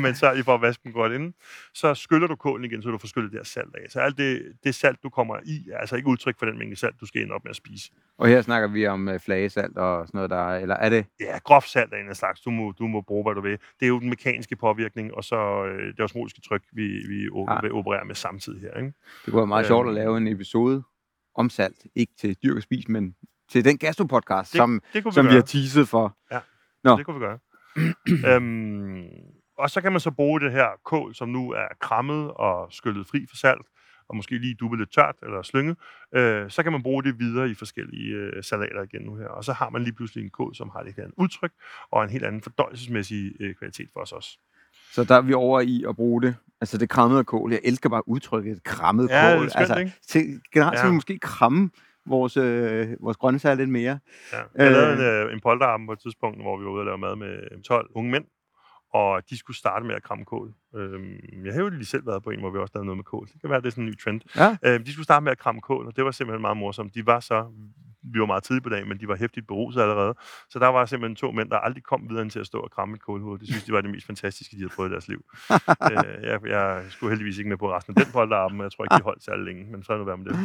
men 0.00 0.14
så 0.14 0.42
for 0.44 0.54
at 0.54 0.60
vaske 0.62 0.80
dem 0.84 0.92
godt 0.92 1.12
inden. 1.12 1.34
Så 1.74 1.94
skyller 1.94 2.26
du 2.26 2.36
kålen 2.36 2.64
igen, 2.64 2.82
så 2.82 2.88
du 2.90 2.98
får 2.98 3.08
skyllet 3.08 3.32
det 3.32 3.38
her 3.38 3.44
salt 3.44 3.74
af. 3.74 3.90
Så 3.90 4.00
alt 4.00 4.18
det, 4.18 4.42
det 4.64 4.74
salt, 4.74 5.02
du 5.02 5.08
kommer 5.10 5.36
i, 5.44 5.68
er 5.72 5.78
altså 5.78 5.96
ikke 5.96 6.08
udtryk 6.08 6.38
for 6.38 6.46
den 6.46 6.58
mængde 6.58 6.76
salt, 6.76 7.00
du 7.00 7.06
skal 7.06 7.22
ende 7.22 7.32
op 7.34 7.44
med 7.44 7.50
at 7.50 7.56
spise. 7.56 7.90
Og 8.18 8.28
her 8.28 8.42
snakker 8.42 8.68
vi 8.68 8.86
om 8.86 9.08
øh, 9.08 9.20
flagesalt 9.20 9.76
og 9.78 10.06
sådan 10.06 10.18
noget 10.18 10.30
der, 10.30 10.46
eller 10.54 10.74
er 10.76 10.88
det? 10.88 11.06
Ja, 11.20 11.38
groft 11.44 11.68
salt 11.68 11.92
er 11.92 11.96
en 11.96 12.08
af 12.08 12.16
slags. 12.16 12.40
Du 12.40 12.50
må, 12.50 12.72
du 12.78 12.86
må 12.86 13.00
bruge, 13.00 13.24
hvad 13.24 13.34
du 13.34 13.40
vil. 13.40 13.52
Det 13.52 13.82
er 13.82 13.88
jo 13.88 14.00
den 14.00 14.08
mekaniske 14.08 14.56
påvirkning, 14.56 15.14
og 15.14 15.24
så 15.24 15.64
øh, 15.64 15.86
det 15.96 16.00
osmotiske 16.00 16.40
tryk, 16.40 16.62
vi, 16.72 16.82
vi 16.82 17.28
o- 17.28 17.52
Ja. 17.54 17.60
vil 17.62 17.72
operere 17.72 18.04
med 18.04 18.14
samtidig 18.14 18.60
her. 18.60 18.70
Ikke? 18.76 18.92
Det 19.24 19.32
kunne 19.32 19.36
være 19.36 19.46
meget 19.46 19.66
sjovt 19.66 19.88
at 19.88 19.94
lave 19.94 20.16
en 20.16 20.26
episode 20.28 20.43
om 21.34 21.50
salt. 21.50 21.86
Ikke 21.94 22.12
til 22.18 22.36
dyrk 22.42 22.56
og 22.56 22.62
spis, 22.62 22.88
men 22.88 23.14
til 23.50 23.64
den 23.64 23.78
gastropodcast, 23.78 24.52
Det, 24.52 24.58
som, 24.58 24.82
det 24.92 25.02
kunne 25.02 25.10
vi 25.10 25.14
som 25.14 25.26
vi 25.26 25.34
har 25.34 25.40
teaset 25.40 25.88
for. 25.88 26.16
Nå. 26.84 26.96
Det 26.96 27.06
kunne 27.06 27.20
vi 27.20 27.24
gøre. 27.26 27.38
øhm, 28.34 29.04
og 29.58 29.70
så 29.70 29.80
kan 29.80 29.92
man 29.92 30.00
så 30.00 30.10
bruge 30.10 30.40
det 30.40 30.52
her 30.52 30.68
kål, 30.84 31.14
som 31.14 31.28
nu 31.28 31.50
er 31.52 31.68
krammet 31.80 32.30
og 32.30 32.72
skyllet 32.72 33.06
fri 33.06 33.26
for 33.28 33.36
salt, 33.36 33.66
og 34.08 34.16
måske 34.16 34.38
lige 34.38 34.54
dubbet 34.54 34.78
lidt 34.78 34.92
tørt 34.92 35.16
eller 35.22 35.42
slynget, 35.42 35.76
øh, 36.14 36.50
så 36.50 36.62
kan 36.62 36.72
man 36.72 36.82
bruge 36.82 37.02
det 37.02 37.18
videre 37.18 37.50
i 37.50 37.54
forskellige 37.54 38.14
øh, 38.14 38.44
salater 38.44 38.82
igen 38.82 39.02
nu 39.02 39.16
her. 39.16 39.28
Og 39.28 39.44
så 39.44 39.52
har 39.52 39.70
man 39.70 39.82
lige 39.82 39.94
pludselig 39.94 40.24
en 40.24 40.30
kål, 40.30 40.54
som 40.54 40.70
har 40.70 40.84
helt 40.84 40.98
andet 40.98 41.14
udtryk, 41.16 41.52
og 41.90 42.04
en 42.04 42.10
helt 42.10 42.24
anden 42.24 42.42
fordøjelsesmæssig 42.42 43.32
øh, 43.40 43.54
kvalitet 43.54 43.88
for 43.92 44.00
os 44.00 44.12
også. 44.12 44.38
Så 44.92 45.04
der 45.04 45.14
er 45.14 45.20
vi 45.20 45.32
over 45.34 45.60
i 45.60 45.84
at 45.88 45.96
bruge 45.96 46.22
det. 46.22 46.36
Altså 46.64 46.78
det 46.78 46.88
krammede 46.88 47.24
kål. 47.24 47.50
Jeg 47.52 47.60
elsker 47.64 47.88
bare 47.88 48.08
udtrykket 48.08 48.64
krammet 48.64 49.08
Ja, 49.10 49.26
det 49.26 49.34
er 49.34 49.38
kål. 49.38 49.50
skønt, 49.50 49.60
altså, 49.60 49.78
ikke? 49.78 49.92
til, 50.08 50.40
generelt 50.54 50.78
ja. 50.78 50.92
måske 50.92 51.18
kramme 51.18 51.70
vores, 52.06 52.36
øh, 52.36 52.88
vores 53.00 53.16
grøntsager 53.16 53.54
lidt 53.54 53.70
mere. 53.70 53.98
Ja. 54.32 54.38
Jeg 54.38 54.66
Øh. 54.66 54.72
lavede 54.72 54.92
en, 54.92 55.26
øh, 55.28 55.32
en 55.32 55.40
polterarm 55.40 55.86
på 55.86 55.92
et 55.92 55.98
tidspunkt, 55.98 56.40
hvor 56.42 56.58
vi 56.58 56.64
var 56.64 56.70
ude 56.70 56.80
og 56.80 56.86
lave 56.86 56.98
mad 56.98 57.16
med 57.16 57.62
12 57.62 57.90
unge 57.94 58.10
mænd, 58.10 58.24
og 58.94 59.22
de 59.30 59.38
skulle 59.38 59.56
starte 59.56 59.86
med 59.86 59.94
at 59.94 60.02
kramme 60.02 60.24
kål. 60.24 60.52
Øhm, 60.76 61.44
jeg 61.44 61.54
har 61.54 61.60
jo 61.60 61.68
lige 61.68 61.84
selv 61.84 62.06
været 62.06 62.22
på 62.22 62.30
en, 62.30 62.40
hvor 62.40 62.50
vi 62.50 62.58
også 62.58 62.72
lavede 62.74 62.86
noget 62.86 62.96
med 62.98 63.04
kål. 63.04 63.26
Det 63.32 63.40
kan 63.40 63.50
være, 63.50 63.60
det 63.60 63.66
er 63.66 63.70
sådan 63.70 63.84
en 63.84 63.90
ny 63.90 63.98
trend. 63.98 64.20
Ja. 64.36 64.56
Øhm, 64.66 64.84
de 64.84 64.92
skulle 64.92 65.04
starte 65.04 65.24
med 65.24 65.32
at 65.32 65.38
kramme 65.38 65.60
kål, 65.60 65.86
og 65.86 65.96
det 65.96 66.04
var 66.04 66.10
simpelthen 66.10 66.40
meget 66.42 66.56
morsomt. 66.56 66.94
De 66.94 67.06
var 67.06 67.20
så, 67.20 67.46
vi 68.12 68.20
var 68.20 68.26
meget 68.26 68.42
tidligt 68.42 68.62
på 68.62 68.68
dagen, 68.68 68.88
men 68.88 69.00
de 69.00 69.08
var 69.08 69.16
hæftigt 69.16 69.46
beruset 69.46 69.80
allerede. 69.80 70.14
Så 70.50 70.58
der 70.58 70.66
var 70.66 70.86
simpelthen 70.86 71.16
to 71.16 71.30
mænd, 71.32 71.50
der 71.50 71.56
aldrig 71.56 71.82
kom 71.82 72.08
videre 72.08 72.22
end 72.22 72.30
til 72.30 72.40
at 72.40 72.46
stå 72.46 72.58
og 72.58 72.70
kramme 72.70 72.94
et 72.94 73.02
kålhoved. 73.02 73.38
Det 73.38 73.48
synes 73.48 73.64
de 73.64 73.72
var 73.72 73.80
det 73.80 73.90
mest 73.90 74.06
fantastiske, 74.06 74.56
de 74.56 74.60
havde 74.60 74.72
prøvet 74.76 74.90
i 74.90 74.92
deres 74.92 75.08
liv. 75.08 75.24
øh, 75.92 76.22
jeg, 76.22 76.46
jeg 76.46 76.84
skulle 76.88 77.10
heldigvis 77.10 77.38
ikke 77.38 77.48
med 77.48 77.56
på 77.56 77.74
resten 77.76 77.94
af 77.96 78.04
den 78.04 78.12
polterarm, 78.12 78.52
men 78.52 78.62
jeg 78.62 78.72
tror 78.72 78.84
ikke, 78.84 78.96
de 78.96 79.02
holdt 79.02 79.24
særlig 79.24 79.44
længe, 79.44 79.64
men 79.72 79.82
så 79.82 79.92
er 79.92 79.96
det 79.96 80.06
nu 80.06 80.06
være 80.06 80.16
med 80.16 80.26
det. 80.26 80.36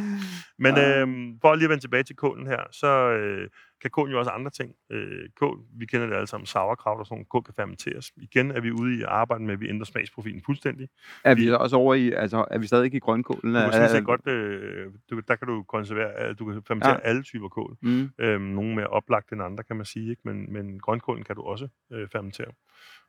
Men 0.58 0.74
øh, 0.78 1.08
for 1.42 1.56
lige 1.56 1.66
at 1.66 1.70
vende 1.70 1.84
tilbage 1.84 2.04
til 2.04 2.16
kålen 2.16 2.48
her, 2.48 2.64
så 2.72 2.88
øh, 3.10 3.50
kan 3.82 3.92
kålen 3.92 4.12
jo 4.14 4.20
også 4.20 4.32
andre 4.32 4.52
ting. 4.52 4.76
Øh, 4.92 5.30
kål, 5.40 5.60
vi 5.80 5.86
kender 5.86 6.08
det 6.08 6.16
alle 6.16 6.28
sammen, 6.28 6.46
sauerkraut 6.46 7.00
og 7.00 7.06
sådan. 7.06 7.26
Kål 7.26 7.44
kan 7.44 7.54
fermenteres. 7.54 8.12
Igen 8.18 8.52
er 8.52 8.62
vi 8.62 8.72
ude 8.72 8.98
i 8.98 9.02
at 9.02 9.08
arbejde 9.08 9.44
med, 9.44 9.54
at 9.54 9.60
vi 9.60 9.70
ændrer 9.70 9.86
smagsprofilen 9.86 10.42
fuldstændig. 10.46 10.90
Er 11.24 11.36
vi 11.36 11.42
Vi- 11.42 11.52
også 11.52 11.76
over 11.76 11.94
i, 11.96 12.12
altså 12.12 12.46
er 12.52 12.58
vi 12.58 12.68
stadig 12.68 12.86
ikke 12.86 12.98
i 12.98 13.00
grønkålen? 13.00 13.54
Du 13.54 13.60
kan 13.60 13.74
sådan 13.74 13.90
set 13.90 14.06
godt, 14.06 14.28
øh, 14.28 14.88
du, 15.10 15.20
der 15.28 15.36
kan 15.36 15.48
du 15.48 15.64
konservere, 15.64 16.34
du 16.34 16.46
kan 16.46 16.64
fermentere 16.68 16.94
ja. 16.94 17.00
alle 17.10 17.24
typer 17.24 17.48
kål. 17.48 17.78
Mm. 17.82 18.10
Øhm, 18.20 18.42
nogle 18.42 18.76
mere 18.76 18.88
oplagt 18.88 19.32
end 19.32 19.42
andre, 19.44 19.64
kan 19.64 19.76
man 19.76 19.86
sige, 19.86 20.10
ikke? 20.10 20.22
Men, 20.26 20.54
men 20.54 20.80
grønkålen 20.80 21.24
kan 21.24 21.36
du 21.36 21.42
også 21.42 21.68
øh, 21.94 22.08
fermentere. 22.12 22.52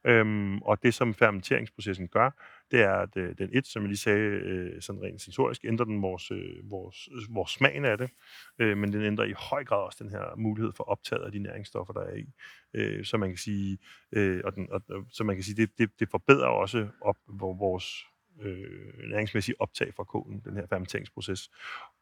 Øhm, 0.05 0.59
og 0.59 0.83
det, 0.83 0.95
som 0.95 1.15
fermenteringsprocessen 1.15 2.09
gør, 2.09 2.31
det 2.71 2.81
er, 2.81 2.93
at 2.93 3.17
øh, 3.17 3.35
den 3.39 3.51
et, 3.53 3.67
som 3.67 3.83
jeg 3.83 3.89
lige 3.89 3.99
sagde, 3.99 4.19
øh, 4.19 4.83
sådan 4.83 5.03
rent 5.03 5.21
sensorisk, 5.21 5.65
ændrer 5.65 5.85
den 5.85 6.03
vores, 6.03 6.31
øh, 6.31 6.71
vores, 6.71 7.09
øh, 7.13 7.35
vores 7.35 7.51
smagen 7.51 7.85
af 7.85 7.99
det, 7.99 8.11
øh, 8.59 8.79
men 8.79 8.93
den 8.93 9.03
ændrer 9.03 9.25
i 9.25 9.33
høj 9.37 9.65
grad 9.65 9.79
også 9.79 10.05
den 10.05 10.11
her 10.11 10.37
mulighed 10.37 10.73
for 10.77 10.85
optaget 10.85 11.23
af 11.23 11.33
de 11.33 11.39
næringsstoffer, 11.39 11.93
der 11.93 12.01
er 12.01 12.15
i. 12.15 12.27
Øh, 12.75 13.05
så 13.05 13.17
man 13.17 13.29
kan 13.29 13.39
sige, 13.39 13.79
øh, 14.13 14.41
og 14.45 14.55
den, 14.55 14.69
og, 14.73 14.83
så 15.11 15.25
man 15.25 15.37
kan 15.37 15.43
sige, 15.43 15.57
det, 15.57 15.79
det, 15.79 15.91
det 16.01 16.09
forbedrer 16.11 16.49
også 16.49 16.89
op, 17.01 17.17
vores 17.59 18.07
øh, 18.43 19.11
næringsmæssige 19.11 19.61
optag 19.61 19.95
fra 19.97 20.05
kålen, 20.05 20.41
den 20.45 20.57
her 20.57 20.67
fermenteringsproces. 20.67 21.51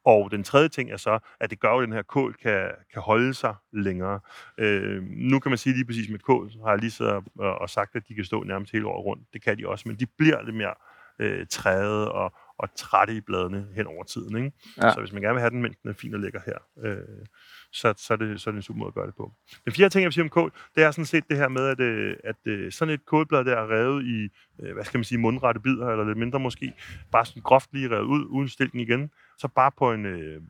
Og 0.04 0.30
den 0.30 0.44
tredje 0.44 0.68
ting 0.68 0.90
er 0.90 0.96
så, 0.96 1.18
at 1.40 1.50
det 1.50 1.60
gør 1.60 1.72
at 1.72 1.82
den 1.82 1.92
her 1.92 2.02
kål 2.02 2.34
kan, 2.34 2.70
kan 2.92 3.02
holde 3.02 3.34
sig 3.34 3.54
længere. 3.72 4.20
Øh, 4.58 5.02
nu 5.02 5.40
kan 5.40 5.50
man 5.50 5.58
sige 5.58 5.74
lige 5.74 5.86
præcis 5.86 6.10
med 6.10 6.18
kål, 6.18 6.52
så 6.52 6.58
har 6.58 6.70
jeg 6.70 6.78
lige 6.78 6.90
så 6.90 7.22
og, 7.38 7.58
og 7.58 7.70
sagt, 7.70 7.96
at 7.96 8.08
de 8.08 8.14
kan 8.14 8.24
stå 8.24 8.42
nærmest 8.42 8.72
hele 8.72 8.86
året 8.86 9.04
rundt. 9.04 9.32
Det 9.32 9.42
kan 9.42 9.58
de 9.58 9.68
også, 9.68 9.88
men 9.88 9.96
de 9.96 10.06
bliver 10.06 10.42
lidt 10.42 10.56
mere 10.56 10.74
øh, 11.18 11.46
træde 11.46 12.12
og, 12.12 12.32
og 12.58 12.68
trætte 12.76 13.14
i 13.14 13.20
bladene 13.20 13.66
hen 13.74 13.86
over 13.86 14.04
tiden. 14.04 14.36
Ikke? 14.36 14.52
Ja. 14.82 14.92
Så 14.92 15.00
hvis 15.00 15.12
man 15.12 15.22
gerne 15.22 15.34
vil 15.34 15.40
have 15.40 15.50
den, 15.50 15.62
mens 15.62 15.76
den 15.76 15.90
er 15.90 15.94
fin 15.94 16.14
og 16.14 16.20
lækker 16.20 16.40
her, 16.46 16.58
øh, 16.84 17.26
så, 17.72 17.94
så, 17.96 18.12
er 18.12 18.16
det, 18.16 18.40
så 18.40 18.50
er 18.50 18.52
det 18.52 18.58
en 18.58 18.62
super 18.62 18.78
måde 18.78 18.88
at 18.88 18.94
gøre 18.94 19.06
det 19.06 19.14
på. 19.14 19.32
Den 19.64 19.72
fjerde 19.72 19.92
ting, 19.92 20.02
jeg 20.02 20.06
vil 20.06 20.12
sige 20.12 20.24
om 20.24 20.30
kål, 20.30 20.52
det 20.74 20.84
er 20.84 20.90
sådan 20.90 21.04
set 21.04 21.24
det 21.28 21.36
her 21.36 21.48
med, 21.48 21.66
at, 21.66 21.80
øh, 21.80 22.16
at 22.24 22.36
øh, 22.44 22.72
sådan 22.72 22.94
et 22.94 23.06
kålblad 23.06 23.44
der 23.44 23.56
er 23.56 23.70
revet 23.70 24.04
i, 24.04 24.28
øh, 24.62 24.74
hvad 24.74 24.84
skal 24.84 24.98
man 24.98 25.04
sige, 25.04 25.18
mundrette 25.18 25.60
bidder, 25.60 25.88
eller 25.88 26.04
lidt 26.04 26.18
mindre 26.18 26.40
måske, 26.40 26.72
bare 27.12 27.26
sådan 27.26 27.42
groft 27.42 27.72
lige 27.72 27.90
revet 27.90 28.06
ud, 28.06 28.24
uden 28.24 28.48
stilken 28.48 28.80
igen, 28.80 29.10
så 29.38 29.48
bare 29.48 29.70
på 29.78 29.92
en 29.92 30.06
øh, 30.06 30.42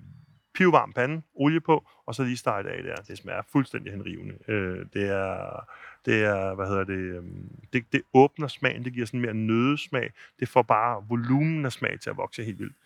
pivvarm 0.58 0.92
pande, 0.92 1.22
olie 1.34 1.60
på, 1.60 1.88
og 2.06 2.14
så 2.14 2.24
lige 2.24 2.36
stege 2.36 2.62
det 2.62 2.68
af 2.68 2.82
der. 2.82 2.94
Det 2.94 3.18
smager 3.18 3.42
fuldstændig 3.52 3.92
henrivende. 3.92 4.34
Øh, 4.48 4.86
det 4.92 5.08
er, 5.08 5.60
det 6.06 6.24
er, 6.24 6.54
hvad 6.54 6.66
hedder 6.66 6.84
det, 6.84 7.16
øhm, 7.16 7.50
det, 7.72 7.92
det 7.92 8.02
åbner 8.14 8.48
smagen, 8.48 8.84
det 8.84 8.92
giver 8.92 9.06
sådan 9.06 9.20
mere 9.20 9.34
nødesmag, 9.34 10.10
det 10.40 10.48
får 10.48 10.62
bare 10.62 11.04
volumen 11.08 11.64
af 11.64 11.72
smag 11.72 12.00
til 12.00 12.10
at 12.10 12.16
vokse 12.16 12.44
helt 12.44 12.58
vildt. 12.58 12.76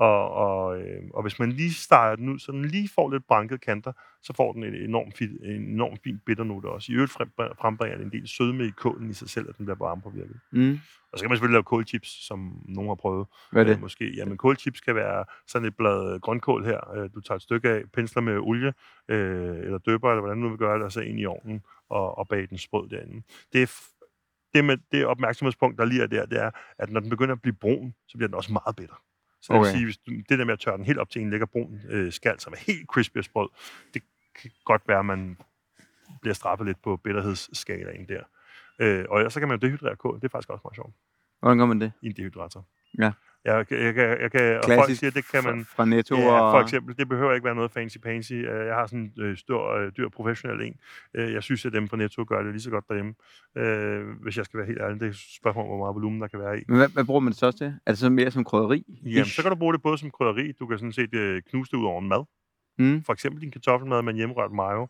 Og, 0.00 0.30
og, 0.30 0.80
øh, 0.80 1.02
og 1.14 1.22
hvis 1.22 1.38
man 1.38 1.52
lige 1.52 1.74
steger 1.74 2.16
den 2.16 2.28
ud, 2.28 2.38
så 2.38 2.52
den 2.52 2.64
lige 2.64 2.88
får 2.94 3.10
lidt 3.10 3.26
brankede 3.26 3.58
kanter, 3.58 3.92
så 4.22 4.32
får 4.32 4.52
den 4.52 4.64
en 4.64 4.74
enormt 4.74 5.16
fin, 5.16 5.38
en 5.44 5.62
enormt 5.62 6.00
fin 6.04 6.20
bitternote 6.26 6.66
også. 6.66 6.92
I 6.92 6.94
øvrigt 6.94 7.12
frem- 7.12 7.54
frembringer 7.60 7.96
det 7.96 8.04
en 8.04 8.12
del 8.12 8.28
sødme 8.28 8.66
i 8.66 8.70
kålen 8.70 9.10
i 9.10 9.12
sig 9.12 9.28
selv, 9.30 9.48
at 9.48 9.58
den 9.58 9.66
bliver 9.66 9.78
varme 9.78 10.02
påvirket. 10.02 10.40
Mm. 10.52 10.80
Og 11.12 11.18
så 11.18 11.22
kan 11.24 11.30
man 11.30 11.36
selvfølgelig 11.36 11.54
lave 11.54 11.62
kålchips, 11.62 12.26
som 12.26 12.62
nogen 12.68 12.88
har 12.88 12.94
prøvet. 12.94 13.26
Hvad 13.52 13.62
er 13.62 13.66
det? 13.66 13.74
Øh, 13.74 13.80
måske. 13.80 14.16
Jamen, 14.16 14.36
kålchips 14.36 14.80
kan 14.80 14.94
være 14.94 15.24
sådan 15.46 15.68
et 15.68 15.76
blad 15.76 16.20
grønkål 16.20 16.64
her. 16.64 16.96
Øh, 16.96 17.10
du 17.14 17.20
tager 17.20 17.36
et 17.36 17.42
stykke 17.42 17.68
af, 17.68 17.82
pensler 17.92 18.22
med 18.22 18.38
olie, 18.38 18.72
øh, 19.08 19.56
eller 19.56 19.78
døber, 19.78 20.10
eller 20.10 20.20
hvordan 20.20 20.42
du 20.42 20.48
vil 20.48 20.58
gøre 20.58 20.76
det, 20.76 20.84
og 20.84 20.92
så 20.92 21.00
ind 21.00 21.20
i 21.20 21.26
ovnen 21.26 21.62
og, 21.90 22.18
og 22.18 22.28
bage 22.28 22.46
den 22.46 22.58
sprød 22.58 22.88
derinde. 22.88 23.22
Det 23.52 23.62
er 23.62 23.70
det, 24.54 24.64
med, 24.64 24.76
det 24.92 25.06
opmærksomhedspunkt, 25.06 25.78
der 25.78 25.84
lige 25.84 26.02
er 26.02 26.06
der, 26.06 26.26
det 26.26 26.42
er, 26.42 26.50
at 26.78 26.90
når 26.90 27.00
den 27.00 27.10
begynder 27.10 27.34
at 27.34 27.42
blive 27.42 27.54
brun, 27.54 27.94
så 28.08 28.18
bliver 28.18 28.28
den 28.28 28.34
også 28.34 28.52
meget 28.52 28.76
bitter. 28.76 28.94
Så 29.42 29.52
Okay. 29.52 29.62
vil 29.62 29.72
sige, 29.72 29.84
hvis 29.84 29.96
du, 29.96 30.10
det 30.28 30.38
der 30.38 30.44
med 30.44 30.52
at 30.52 30.60
tørre 30.60 30.76
den 30.76 30.84
helt 30.84 30.98
op 30.98 31.10
til 31.10 31.22
en 31.22 31.30
lækker 31.30 31.46
brun 31.46 31.80
øh, 31.88 32.12
skal, 32.12 32.40
som 32.40 32.52
er 32.52 32.56
helt 32.56 32.86
crispy 32.88 33.16
og 33.18 33.24
sprød, 33.24 33.48
det 33.94 34.02
kan 34.42 34.50
godt 34.64 34.82
være, 34.88 34.98
at 34.98 35.04
man 35.06 35.36
bliver 36.20 36.34
straffet 36.34 36.66
lidt 36.66 36.82
på 36.82 36.96
bitterhedsskalaen 36.96 38.08
der. 38.08 38.22
Øh, 38.78 39.04
og 39.08 39.32
så 39.32 39.40
kan 39.40 39.48
man 39.48 39.58
jo 39.60 39.66
dehydrere 39.66 39.96
kål. 39.96 40.14
Det 40.16 40.24
er 40.24 40.28
faktisk 40.28 40.50
også 40.50 40.62
meget 40.64 40.74
sjovt 40.76 40.94
Hvordan 41.40 41.58
gør 41.58 41.66
man 41.66 41.80
det? 41.80 41.92
i 42.02 42.06
en 42.06 42.12
dehydrator. 42.16 42.64
Ja. 42.98 43.12
Jeg, 43.44 43.66
jeg, 43.70 43.78
jeg, 43.80 43.94
kan- 43.94 44.20
jeg 44.20 44.30
kan, 44.30 44.56
og 44.56 44.60
folk 44.64 44.76
Klassisk 44.76 45.00
siger, 45.00 45.10
det 45.10 45.30
kan 45.32 45.44
man... 45.44 45.64
fra 45.64 45.84
Netto 45.84 46.16
Ja, 46.16 46.40
og... 46.40 46.52
for 46.52 46.60
eksempel. 46.60 46.96
Det 46.96 47.08
behøver 47.08 47.32
ikke 47.32 47.44
være 47.44 47.54
noget 47.54 47.70
fancy-pansy. 47.76 48.32
Øh, 48.32 48.66
Jeg 48.66 48.74
har 48.74 48.86
sådan 48.86 49.12
en 49.16 49.22
øh, 49.22 49.36
stor, 49.36 49.74
øh, 49.76 49.92
dyr 49.96 50.08
professionel 50.08 50.60
en. 50.66 50.76
Jeg 51.14 51.42
synes, 51.42 51.66
at 51.66 51.72
dem 51.72 51.88
på 51.88 51.96
Netto 51.96 52.24
gør 52.28 52.42
det 52.42 52.52
lige 52.52 52.62
så 52.62 52.70
godt 52.70 52.84
derhjemme. 52.88 53.14
Øh, 53.56 54.04
Hvis 54.22 54.36
jeg 54.36 54.44
skal 54.44 54.58
være 54.58 54.66
helt 54.66 54.80
ærlig. 54.80 55.00
Det 55.00 55.06
er 55.06 55.10
et 55.10 55.16
spørgsmål, 55.40 55.66
hvor 55.66 55.78
meget 55.78 55.94
volumen 55.94 56.20
der 56.20 56.28
kan 56.28 56.38
være 56.40 56.58
i. 56.58 56.62
Men 56.68 56.76
hvad, 56.76 56.88
hvad 56.88 57.04
bruger 57.04 57.20
man 57.20 57.30
det 57.30 57.38
så 57.38 57.52
til? 57.52 57.66
Er 57.86 57.90
det 57.90 57.98
så 57.98 58.10
mere 58.10 58.30
som 58.30 58.44
krydderi? 58.44 58.84
Jamen, 59.04 59.24
så 59.24 59.42
kan 59.42 59.50
du 59.50 59.56
bruge 59.56 59.72
det 59.74 59.82
både 59.82 59.98
som 59.98 60.10
krydderi. 60.10 60.52
Du 60.52 60.66
kan 60.66 60.78
sådan 60.78 60.92
set 60.92 61.14
øh, 61.14 61.42
knuse 61.50 61.70
det 61.70 61.76
ud 61.76 61.84
over 61.84 62.00
en 62.00 62.08
mad. 62.08 62.24
Mm. 62.78 63.04
For 63.04 63.12
eksempel 63.12 63.40
din 63.42 63.50
kartoffelmad 63.50 64.02
med 64.02 64.12
en 64.12 64.16
hjemmerørt 64.16 64.52
mayo, 64.52 64.88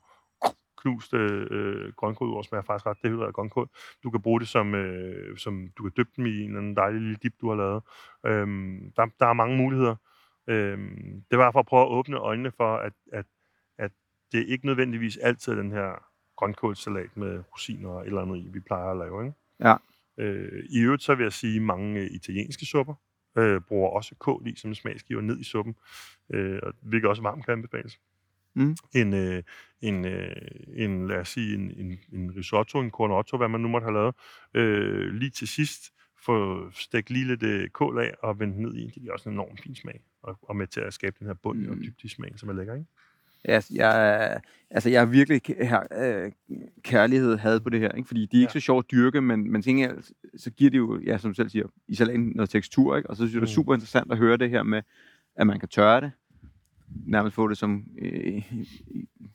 knust 0.83 1.15
øh, 1.15 1.93
grønkål 1.97 2.29
over 2.29 2.43
smager 2.43 2.63
faktisk 2.63 2.87
ret 2.87 2.99
dehydreret 3.03 3.35
grønkål. 3.35 3.69
Du 4.03 4.11
kan 4.11 4.23
bruge 4.23 4.41
det 4.41 4.49
som, 4.49 4.75
øh, 4.75 5.37
som 5.37 5.69
du 5.79 5.83
kan 5.83 5.93
dyppe 5.97 6.13
dem 6.17 6.27
i 6.27 6.41
en 6.41 6.47
eller 6.47 6.59
anden 6.59 6.77
dejlig 6.77 7.01
lille 7.01 7.19
dip, 7.23 7.33
du 7.41 7.49
har 7.49 7.57
lavet. 7.57 7.83
Øhm, 8.27 8.93
der, 8.97 9.07
der 9.21 9.27
er 9.27 9.33
mange 9.33 9.57
muligheder. 9.57 9.97
Øhm, 10.49 11.23
det 11.31 11.39
var 11.39 11.51
for 11.51 11.61
at 11.61 11.67
prøve 11.67 11.83
at 11.83 11.91
åbne 11.91 12.17
øjnene 12.17 12.51
for, 12.51 12.77
at, 12.77 12.93
at, 13.13 13.27
at 13.79 13.91
det 14.33 14.47
ikke 14.47 14.67
nødvendigvis 14.67 15.17
altid 15.17 15.53
er 15.53 15.57
den 15.57 15.73
her 15.73 16.05
grønkålssalat 16.37 17.17
med 17.17 17.43
rosiner 17.53 17.89
og 17.89 18.01
et 18.01 18.07
eller 18.07 18.23
andet 18.23 18.37
i, 18.37 18.49
vi 18.53 18.61
plejer 18.61 18.91
at 18.91 18.97
lave. 18.97 19.25
Ikke? 19.25 19.37
Ja. 19.61 19.77
Øh, 20.19 20.65
I 20.71 20.81
øvrigt 20.81 21.03
så 21.03 21.15
vil 21.15 21.23
jeg 21.23 21.33
sige, 21.33 21.57
at 21.57 21.63
mange 21.63 22.01
øh, 22.01 22.07
italienske 22.11 22.67
supper 22.67 22.95
øh, 23.39 23.61
bruger 23.61 23.91
også 23.91 24.15
kål 24.19 24.47
i 24.47 24.57
som 24.57 24.75
smagsgiver 24.75 25.21
ned 25.21 25.41
i 25.41 25.45
suppen, 25.45 25.77
øh, 26.35 26.61
og 26.63 26.73
hvilket 26.83 27.09
også 27.11 27.23
varmt 27.23 27.45
kan 27.45 27.53
anbefales. 27.53 27.99
Mm. 28.55 28.77
En, 28.95 29.15
øh, 29.15 29.43
en, 29.81 30.05
øh, 30.05 30.33
en, 30.75 31.09
lad 31.09 31.17
os 31.17 31.29
sige, 31.29 31.55
en, 31.55 31.71
en, 31.77 31.99
en 32.13 32.37
risotto, 32.37 32.81
en 32.81 32.91
cornotto, 32.91 33.37
hvad 33.37 33.49
man 33.49 33.61
nu 33.61 33.69
måtte 33.69 33.85
have 33.85 33.95
lavet, 33.95 34.15
øh, 34.55 35.15
lige 35.15 35.31
til 35.31 35.49
sidst 35.49 35.83
få 36.25 36.71
stegt 36.73 37.11
lige 37.11 37.27
lidt 37.27 37.43
øh, 37.43 37.69
kål 37.69 37.99
af 37.99 38.15
og 38.23 38.41
vendt 38.41 38.59
ned 38.59 38.75
i. 38.75 38.85
Det 38.85 38.95
giver 38.95 39.13
også 39.13 39.29
en 39.29 39.35
enorm 39.35 39.57
fin 39.57 39.75
smag, 39.75 40.01
og, 40.23 40.39
og 40.43 40.57
med 40.57 40.67
til 40.67 40.81
at 40.81 40.93
skabe 40.95 41.17
den 41.19 41.27
her 41.27 41.35
bund 41.35 41.59
mm. 41.59 41.71
og 41.71 41.77
dybde 41.77 41.95
i 42.05 42.09
smagen, 42.09 42.39
som 42.39 42.49
er 42.49 42.53
lækker, 42.53 42.75
ikke? 42.75 42.87
Jeg, 43.45 43.63
jeg, 43.71 44.41
altså, 44.71 44.91
jeg 44.91 45.01
har 45.01 45.07
virkelig 45.07 45.43
kær, 45.43 45.65
her, 45.65 45.83
øh, 46.25 46.33
kærlighed 46.83 47.37
had 47.37 47.61
på 47.61 47.71
det 47.71 47.81
her, 47.81 47.93
ikke? 47.93 48.07
fordi 48.07 48.27
de 48.27 48.37
er 48.37 48.41
ikke 48.41 48.51
Ja. 48.55 48.61
så 48.61 48.65
sjovt 48.65 48.87
at 48.87 48.91
dyrke, 48.91 49.21
men, 49.21 49.53
men 49.53 49.63
ting, 49.63 50.03
så 50.37 50.51
giver 50.51 50.71
det 50.71 50.79
jo, 50.79 51.01
ja, 51.07 51.19
som 51.19 51.31
du 51.31 51.35
selv 51.35 51.49
siger, 51.51 51.67
i 51.89 51.95
salaten 51.95 52.33
noget 52.35 52.51
tekstur, 52.51 52.97
ikke? 52.97 53.11
og 53.11 53.17
så 53.17 53.23
synes 53.23 53.35
jeg, 53.35 53.41
det 53.41 53.47
er 53.47 53.51
Mm. 53.51 53.55
super 53.55 53.75
interessant 53.75 54.13
at 54.13 54.19
høre 54.19 54.37
det 54.37 54.51
her 54.51 54.63
med, 54.63 54.83
at 55.37 55.47
man 55.47 55.61
kan 55.61 55.69
tørre 55.69 56.01
det, 56.01 56.13
nærmest 57.07 57.35
få 57.35 57.49
det 57.49 57.59
som 57.59 57.85
øh, 58.03 58.43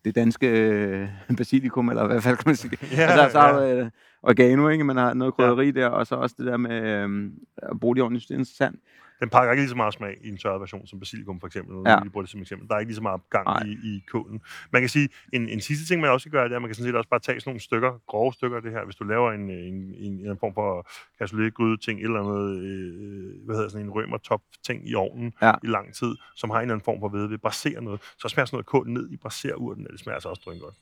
det 0.05 0.15
danske 0.15 0.47
øh, 0.47 1.07
basilikum, 1.38 1.89
eller 1.89 2.07
hvad 2.07 2.21
fanden 2.21 2.38
kan 2.38 2.50
man 2.50 2.55
sige. 2.55 2.77
Ja, 2.91 3.01
altså, 3.01 3.29
så 3.31 3.39
har 3.39 3.59
du 3.59 3.65
øh, 3.65 3.89
oregano, 4.25 4.70
ikke? 4.70 4.84
man 4.84 4.98
har 4.98 5.13
noget 5.13 5.34
krydderi 5.34 5.72
der, 5.72 5.88
og 5.88 6.08
så 6.08 6.15
også 6.15 6.36
det 6.39 6.46
der 6.46 6.58
med 6.58 6.82
øh, 6.84 7.32
at 7.58 7.79
bruge 7.79 7.96
det 7.96 8.03
ordentligt, 8.03 8.27
det 8.27 8.36
er 8.36 8.39
interessant. 8.39 8.79
Den 9.20 9.29
pakker 9.29 9.51
ikke 9.51 9.62
lige 9.62 9.70
så 9.70 9.75
meget 9.75 9.94
smag 9.94 10.17
i 10.24 10.29
en 10.29 10.38
tørret 10.38 10.62
version 10.62 10.88
som 10.88 11.00
basilikum 11.00 11.39
for 11.39 11.48
eksempel. 11.48 11.75
Ja. 11.86 11.91
Ja. 11.91 12.03
Vi 12.03 12.10
bruger 12.10 12.24
det 12.24 12.32
som 12.32 12.41
eksempel. 12.41 12.67
Der 12.67 12.75
er 12.75 12.79
ikke 12.79 12.89
lige 12.89 12.96
så 12.96 13.01
meget 13.01 13.22
gang 13.29 13.46
Nej. 13.46 13.63
i, 13.65 13.72
i 13.72 14.03
kålen. 14.12 14.41
Man 14.72 14.82
kan 14.82 14.89
sige, 14.89 15.10
en, 15.34 15.50
en 15.50 15.62
sidste 15.62 15.86
ting, 15.88 16.01
man 16.01 16.10
også 16.10 16.24
kan 16.24 16.32
gøre, 16.32 16.44
det 16.44 16.51
er, 16.51 16.55
at 16.55 16.62
man 16.62 16.70
kan 16.70 16.75
sådan 16.75 16.89
set 16.89 16.96
også 16.96 17.10
bare 17.10 17.20
tage 17.20 17.39
sådan 17.39 17.50
nogle 17.50 17.60
stykker, 17.62 17.91
grove 18.08 18.34
stykker 18.34 18.58
af 18.58 18.63
det 18.63 18.72
her. 18.72 18.86
Hvis 18.86 18.96
du 18.96 19.03
laver 19.03 19.32
en, 19.32 19.50
en, 19.50 19.96
en, 19.98 20.13
en, 20.29 20.38
form 20.39 20.53
for 20.53 20.88
cassoulet 21.20 21.53
gryde 21.53 21.77
ting, 21.77 22.00
eller 22.01 22.24
noget, 22.24 22.63
øh, 22.63 23.46
hvad 23.46 23.55
hedder 23.55 23.70
sådan 23.70 23.86
en 23.86 23.91
rømer 23.91 24.17
top 24.17 24.41
ting 24.63 24.89
i 24.89 24.96
ovnen 24.96 25.34
Ja. 25.41 25.53
i 25.63 25.67
lang 25.67 25.94
tid, 25.94 26.15
som 26.36 26.50
har 26.50 26.58
en 26.58 26.62
eller 26.62 26.74
anden 26.74 26.86
form 26.86 27.00
for 27.00 27.10
ved, 27.10 27.27
ved 27.27 27.38
braser 27.38 27.82
noget, 27.82 28.01
så 28.20 28.27
smager 28.29 28.46
sådan 28.46 28.55
noget 28.55 28.65
kål 28.65 28.89
ned 28.89 29.10
i 29.10 29.17
braserurten, 29.17 29.88
og 29.88 29.91
det 29.91 30.00
smager 30.00 30.15
altså 30.15 30.29
også 30.29 30.41
drøn 30.46 30.60
godt. 30.60 30.75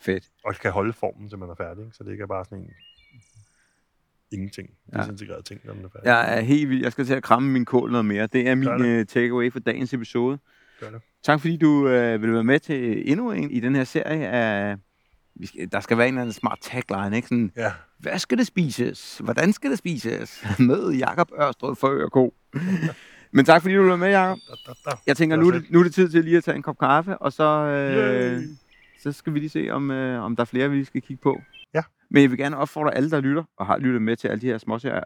Fedt. 0.00 0.24
Og 0.44 0.54
kan 0.54 0.70
holde 0.72 0.92
formen, 0.92 1.28
til 1.28 1.38
man 1.38 1.48
er 1.50 1.54
færdig, 1.54 1.84
ikke? 1.84 1.96
så 1.96 2.04
det 2.04 2.10
ikke 2.10 2.22
er 2.22 2.26
bare 2.26 2.44
sådan 2.44 2.58
en 2.58 2.70
ingenting, 4.32 4.70
Ja. 4.92 4.98
disintegreret 5.00 5.44
ting, 5.44 5.60
når 5.64 5.72
den 5.74 5.84
er 5.84 5.88
færdig. 5.88 6.06
Jeg 6.06 6.36
er 6.36 6.40
helt 6.40 6.68
vild. 6.70 6.82
Jeg 6.82 6.92
skal 6.92 7.06
til 7.06 7.14
at 7.14 7.22
kramme 7.22 7.50
min 7.50 7.64
kål 7.64 7.90
noget 7.90 8.04
mere. 8.04 8.26
Det 8.26 8.48
er 8.48 8.54
min 8.54 8.68
uh, 9.00 9.06
takeaway 9.06 9.52
for 9.52 9.58
dagens 9.58 9.92
episode. 9.94 10.38
Gør 10.80 10.90
det. 10.90 11.00
Tak 11.22 11.40
fordi 11.40 11.56
du 11.56 11.68
uh, 11.68 12.22
vil 12.22 12.32
være 12.32 12.44
med 12.44 12.60
til 12.60 13.10
endnu 13.10 13.30
en 13.32 13.50
i 13.50 13.60
den 13.60 13.74
her 13.74 13.84
serie 13.84 14.28
af... 14.28 14.76
Vi 15.34 15.46
skal, 15.46 15.72
der 15.72 15.80
skal 15.80 15.98
være 15.98 16.08
en 16.08 16.14
eller 16.14 16.20
anden 16.22 16.32
smart 16.32 16.58
tagline, 16.62 17.16
ikke? 17.16 17.28
Sådan, 17.28 17.52
Ja. 17.56 17.72
hvad 17.98 18.18
skal 18.18 18.38
det 18.38 18.46
spises? 18.46 19.18
Hvordan 19.18 19.52
skal 19.52 19.70
det 19.70 19.78
spises? 19.78 20.44
Med 20.58 20.90
Jakob 20.92 21.30
Ørstrød 21.40 21.76
for 21.76 21.88
Ørko. 21.88 22.34
Men 23.32 23.44
tak 23.44 23.62
fordi 23.62 23.74
du 23.74 23.82
var 23.88 23.96
med, 23.96 24.08
Jakob. 24.08 24.38
Jeg 25.06 25.16
tænker, 25.16 25.36
nu 25.36 25.48
er, 25.48 25.50
det, 25.52 25.70
nu 25.70 25.78
er 25.78 25.82
det 25.82 25.94
tid 25.94 26.08
til 26.10 26.24
lige 26.24 26.36
at 26.36 26.44
tage 26.44 26.56
en 26.56 26.62
kop 26.62 26.78
kaffe, 26.78 27.18
og 27.18 27.32
så, 27.32 27.44
øh, 27.44 27.96
Yay. 27.96 28.48
Så 29.02 29.12
skal 29.12 29.34
vi 29.34 29.38
lige 29.38 29.50
se, 29.50 29.68
om, 29.70 29.90
øh, 29.90 30.24
om 30.24 30.36
der 30.36 30.40
er 30.40 30.46
flere, 30.46 30.70
vi 30.70 30.84
skal 30.84 31.02
kigge 31.02 31.20
på. 31.22 31.40
Ja. 31.74 31.82
Men 32.10 32.22
jeg 32.22 32.30
vil 32.30 32.38
gerne 32.38 32.56
opfordre 32.56 32.94
alle, 32.94 33.10
der 33.10 33.20
lytter, 33.20 33.44
og 33.56 33.66
har 33.66 33.78
lyttet 33.78 34.02
med 34.02 34.16
til 34.16 34.28
alle 34.28 34.40
de 34.40 34.46
her 34.46 34.58
småsager, 34.58 35.00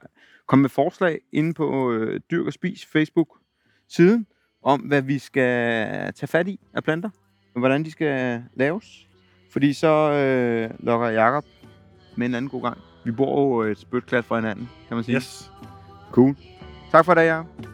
kom 0.46 0.58
med 0.58 0.68
forslag 0.68 1.20
inde 1.32 1.54
på 1.54 1.92
øh, 1.92 2.20
Dyrk 2.30 2.46
og 2.46 2.52
Spis 2.52 2.86
Facebook-siden, 2.86 4.26
om 4.62 4.80
hvad 4.80 5.02
vi 5.02 5.18
skal 5.18 6.12
tage 6.12 6.26
fat 6.26 6.48
i 6.48 6.60
af 6.74 6.84
planter, 6.84 7.10
og 7.54 7.58
hvordan 7.58 7.84
de 7.84 7.90
skal 7.90 8.44
laves. 8.54 9.08
Fordi 9.52 9.72
så 9.72 10.12
øh, 10.12 10.70
lokker 10.86 11.08
Jakob 11.08 11.44
med 12.16 12.26
en 12.26 12.34
anden 12.34 12.48
god 12.48 12.62
gang. 12.62 12.78
Vi 13.04 13.10
bor 13.10 13.64
jo 13.64 13.70
et 13.70 13.78
spytklat 13.78 14.24
fra 14.24 14.36
hinanden, 14.36 14.68
kan 14.88 14.96
man 14.96 15.04
sige. 15.04 15.16
Yes. 15.16 15.50
Cool. 16.12 16.36
Tak 16.92 17.04
for 17.04 17.14
det, 17.14 17.22
Jacob. 17.22 17.73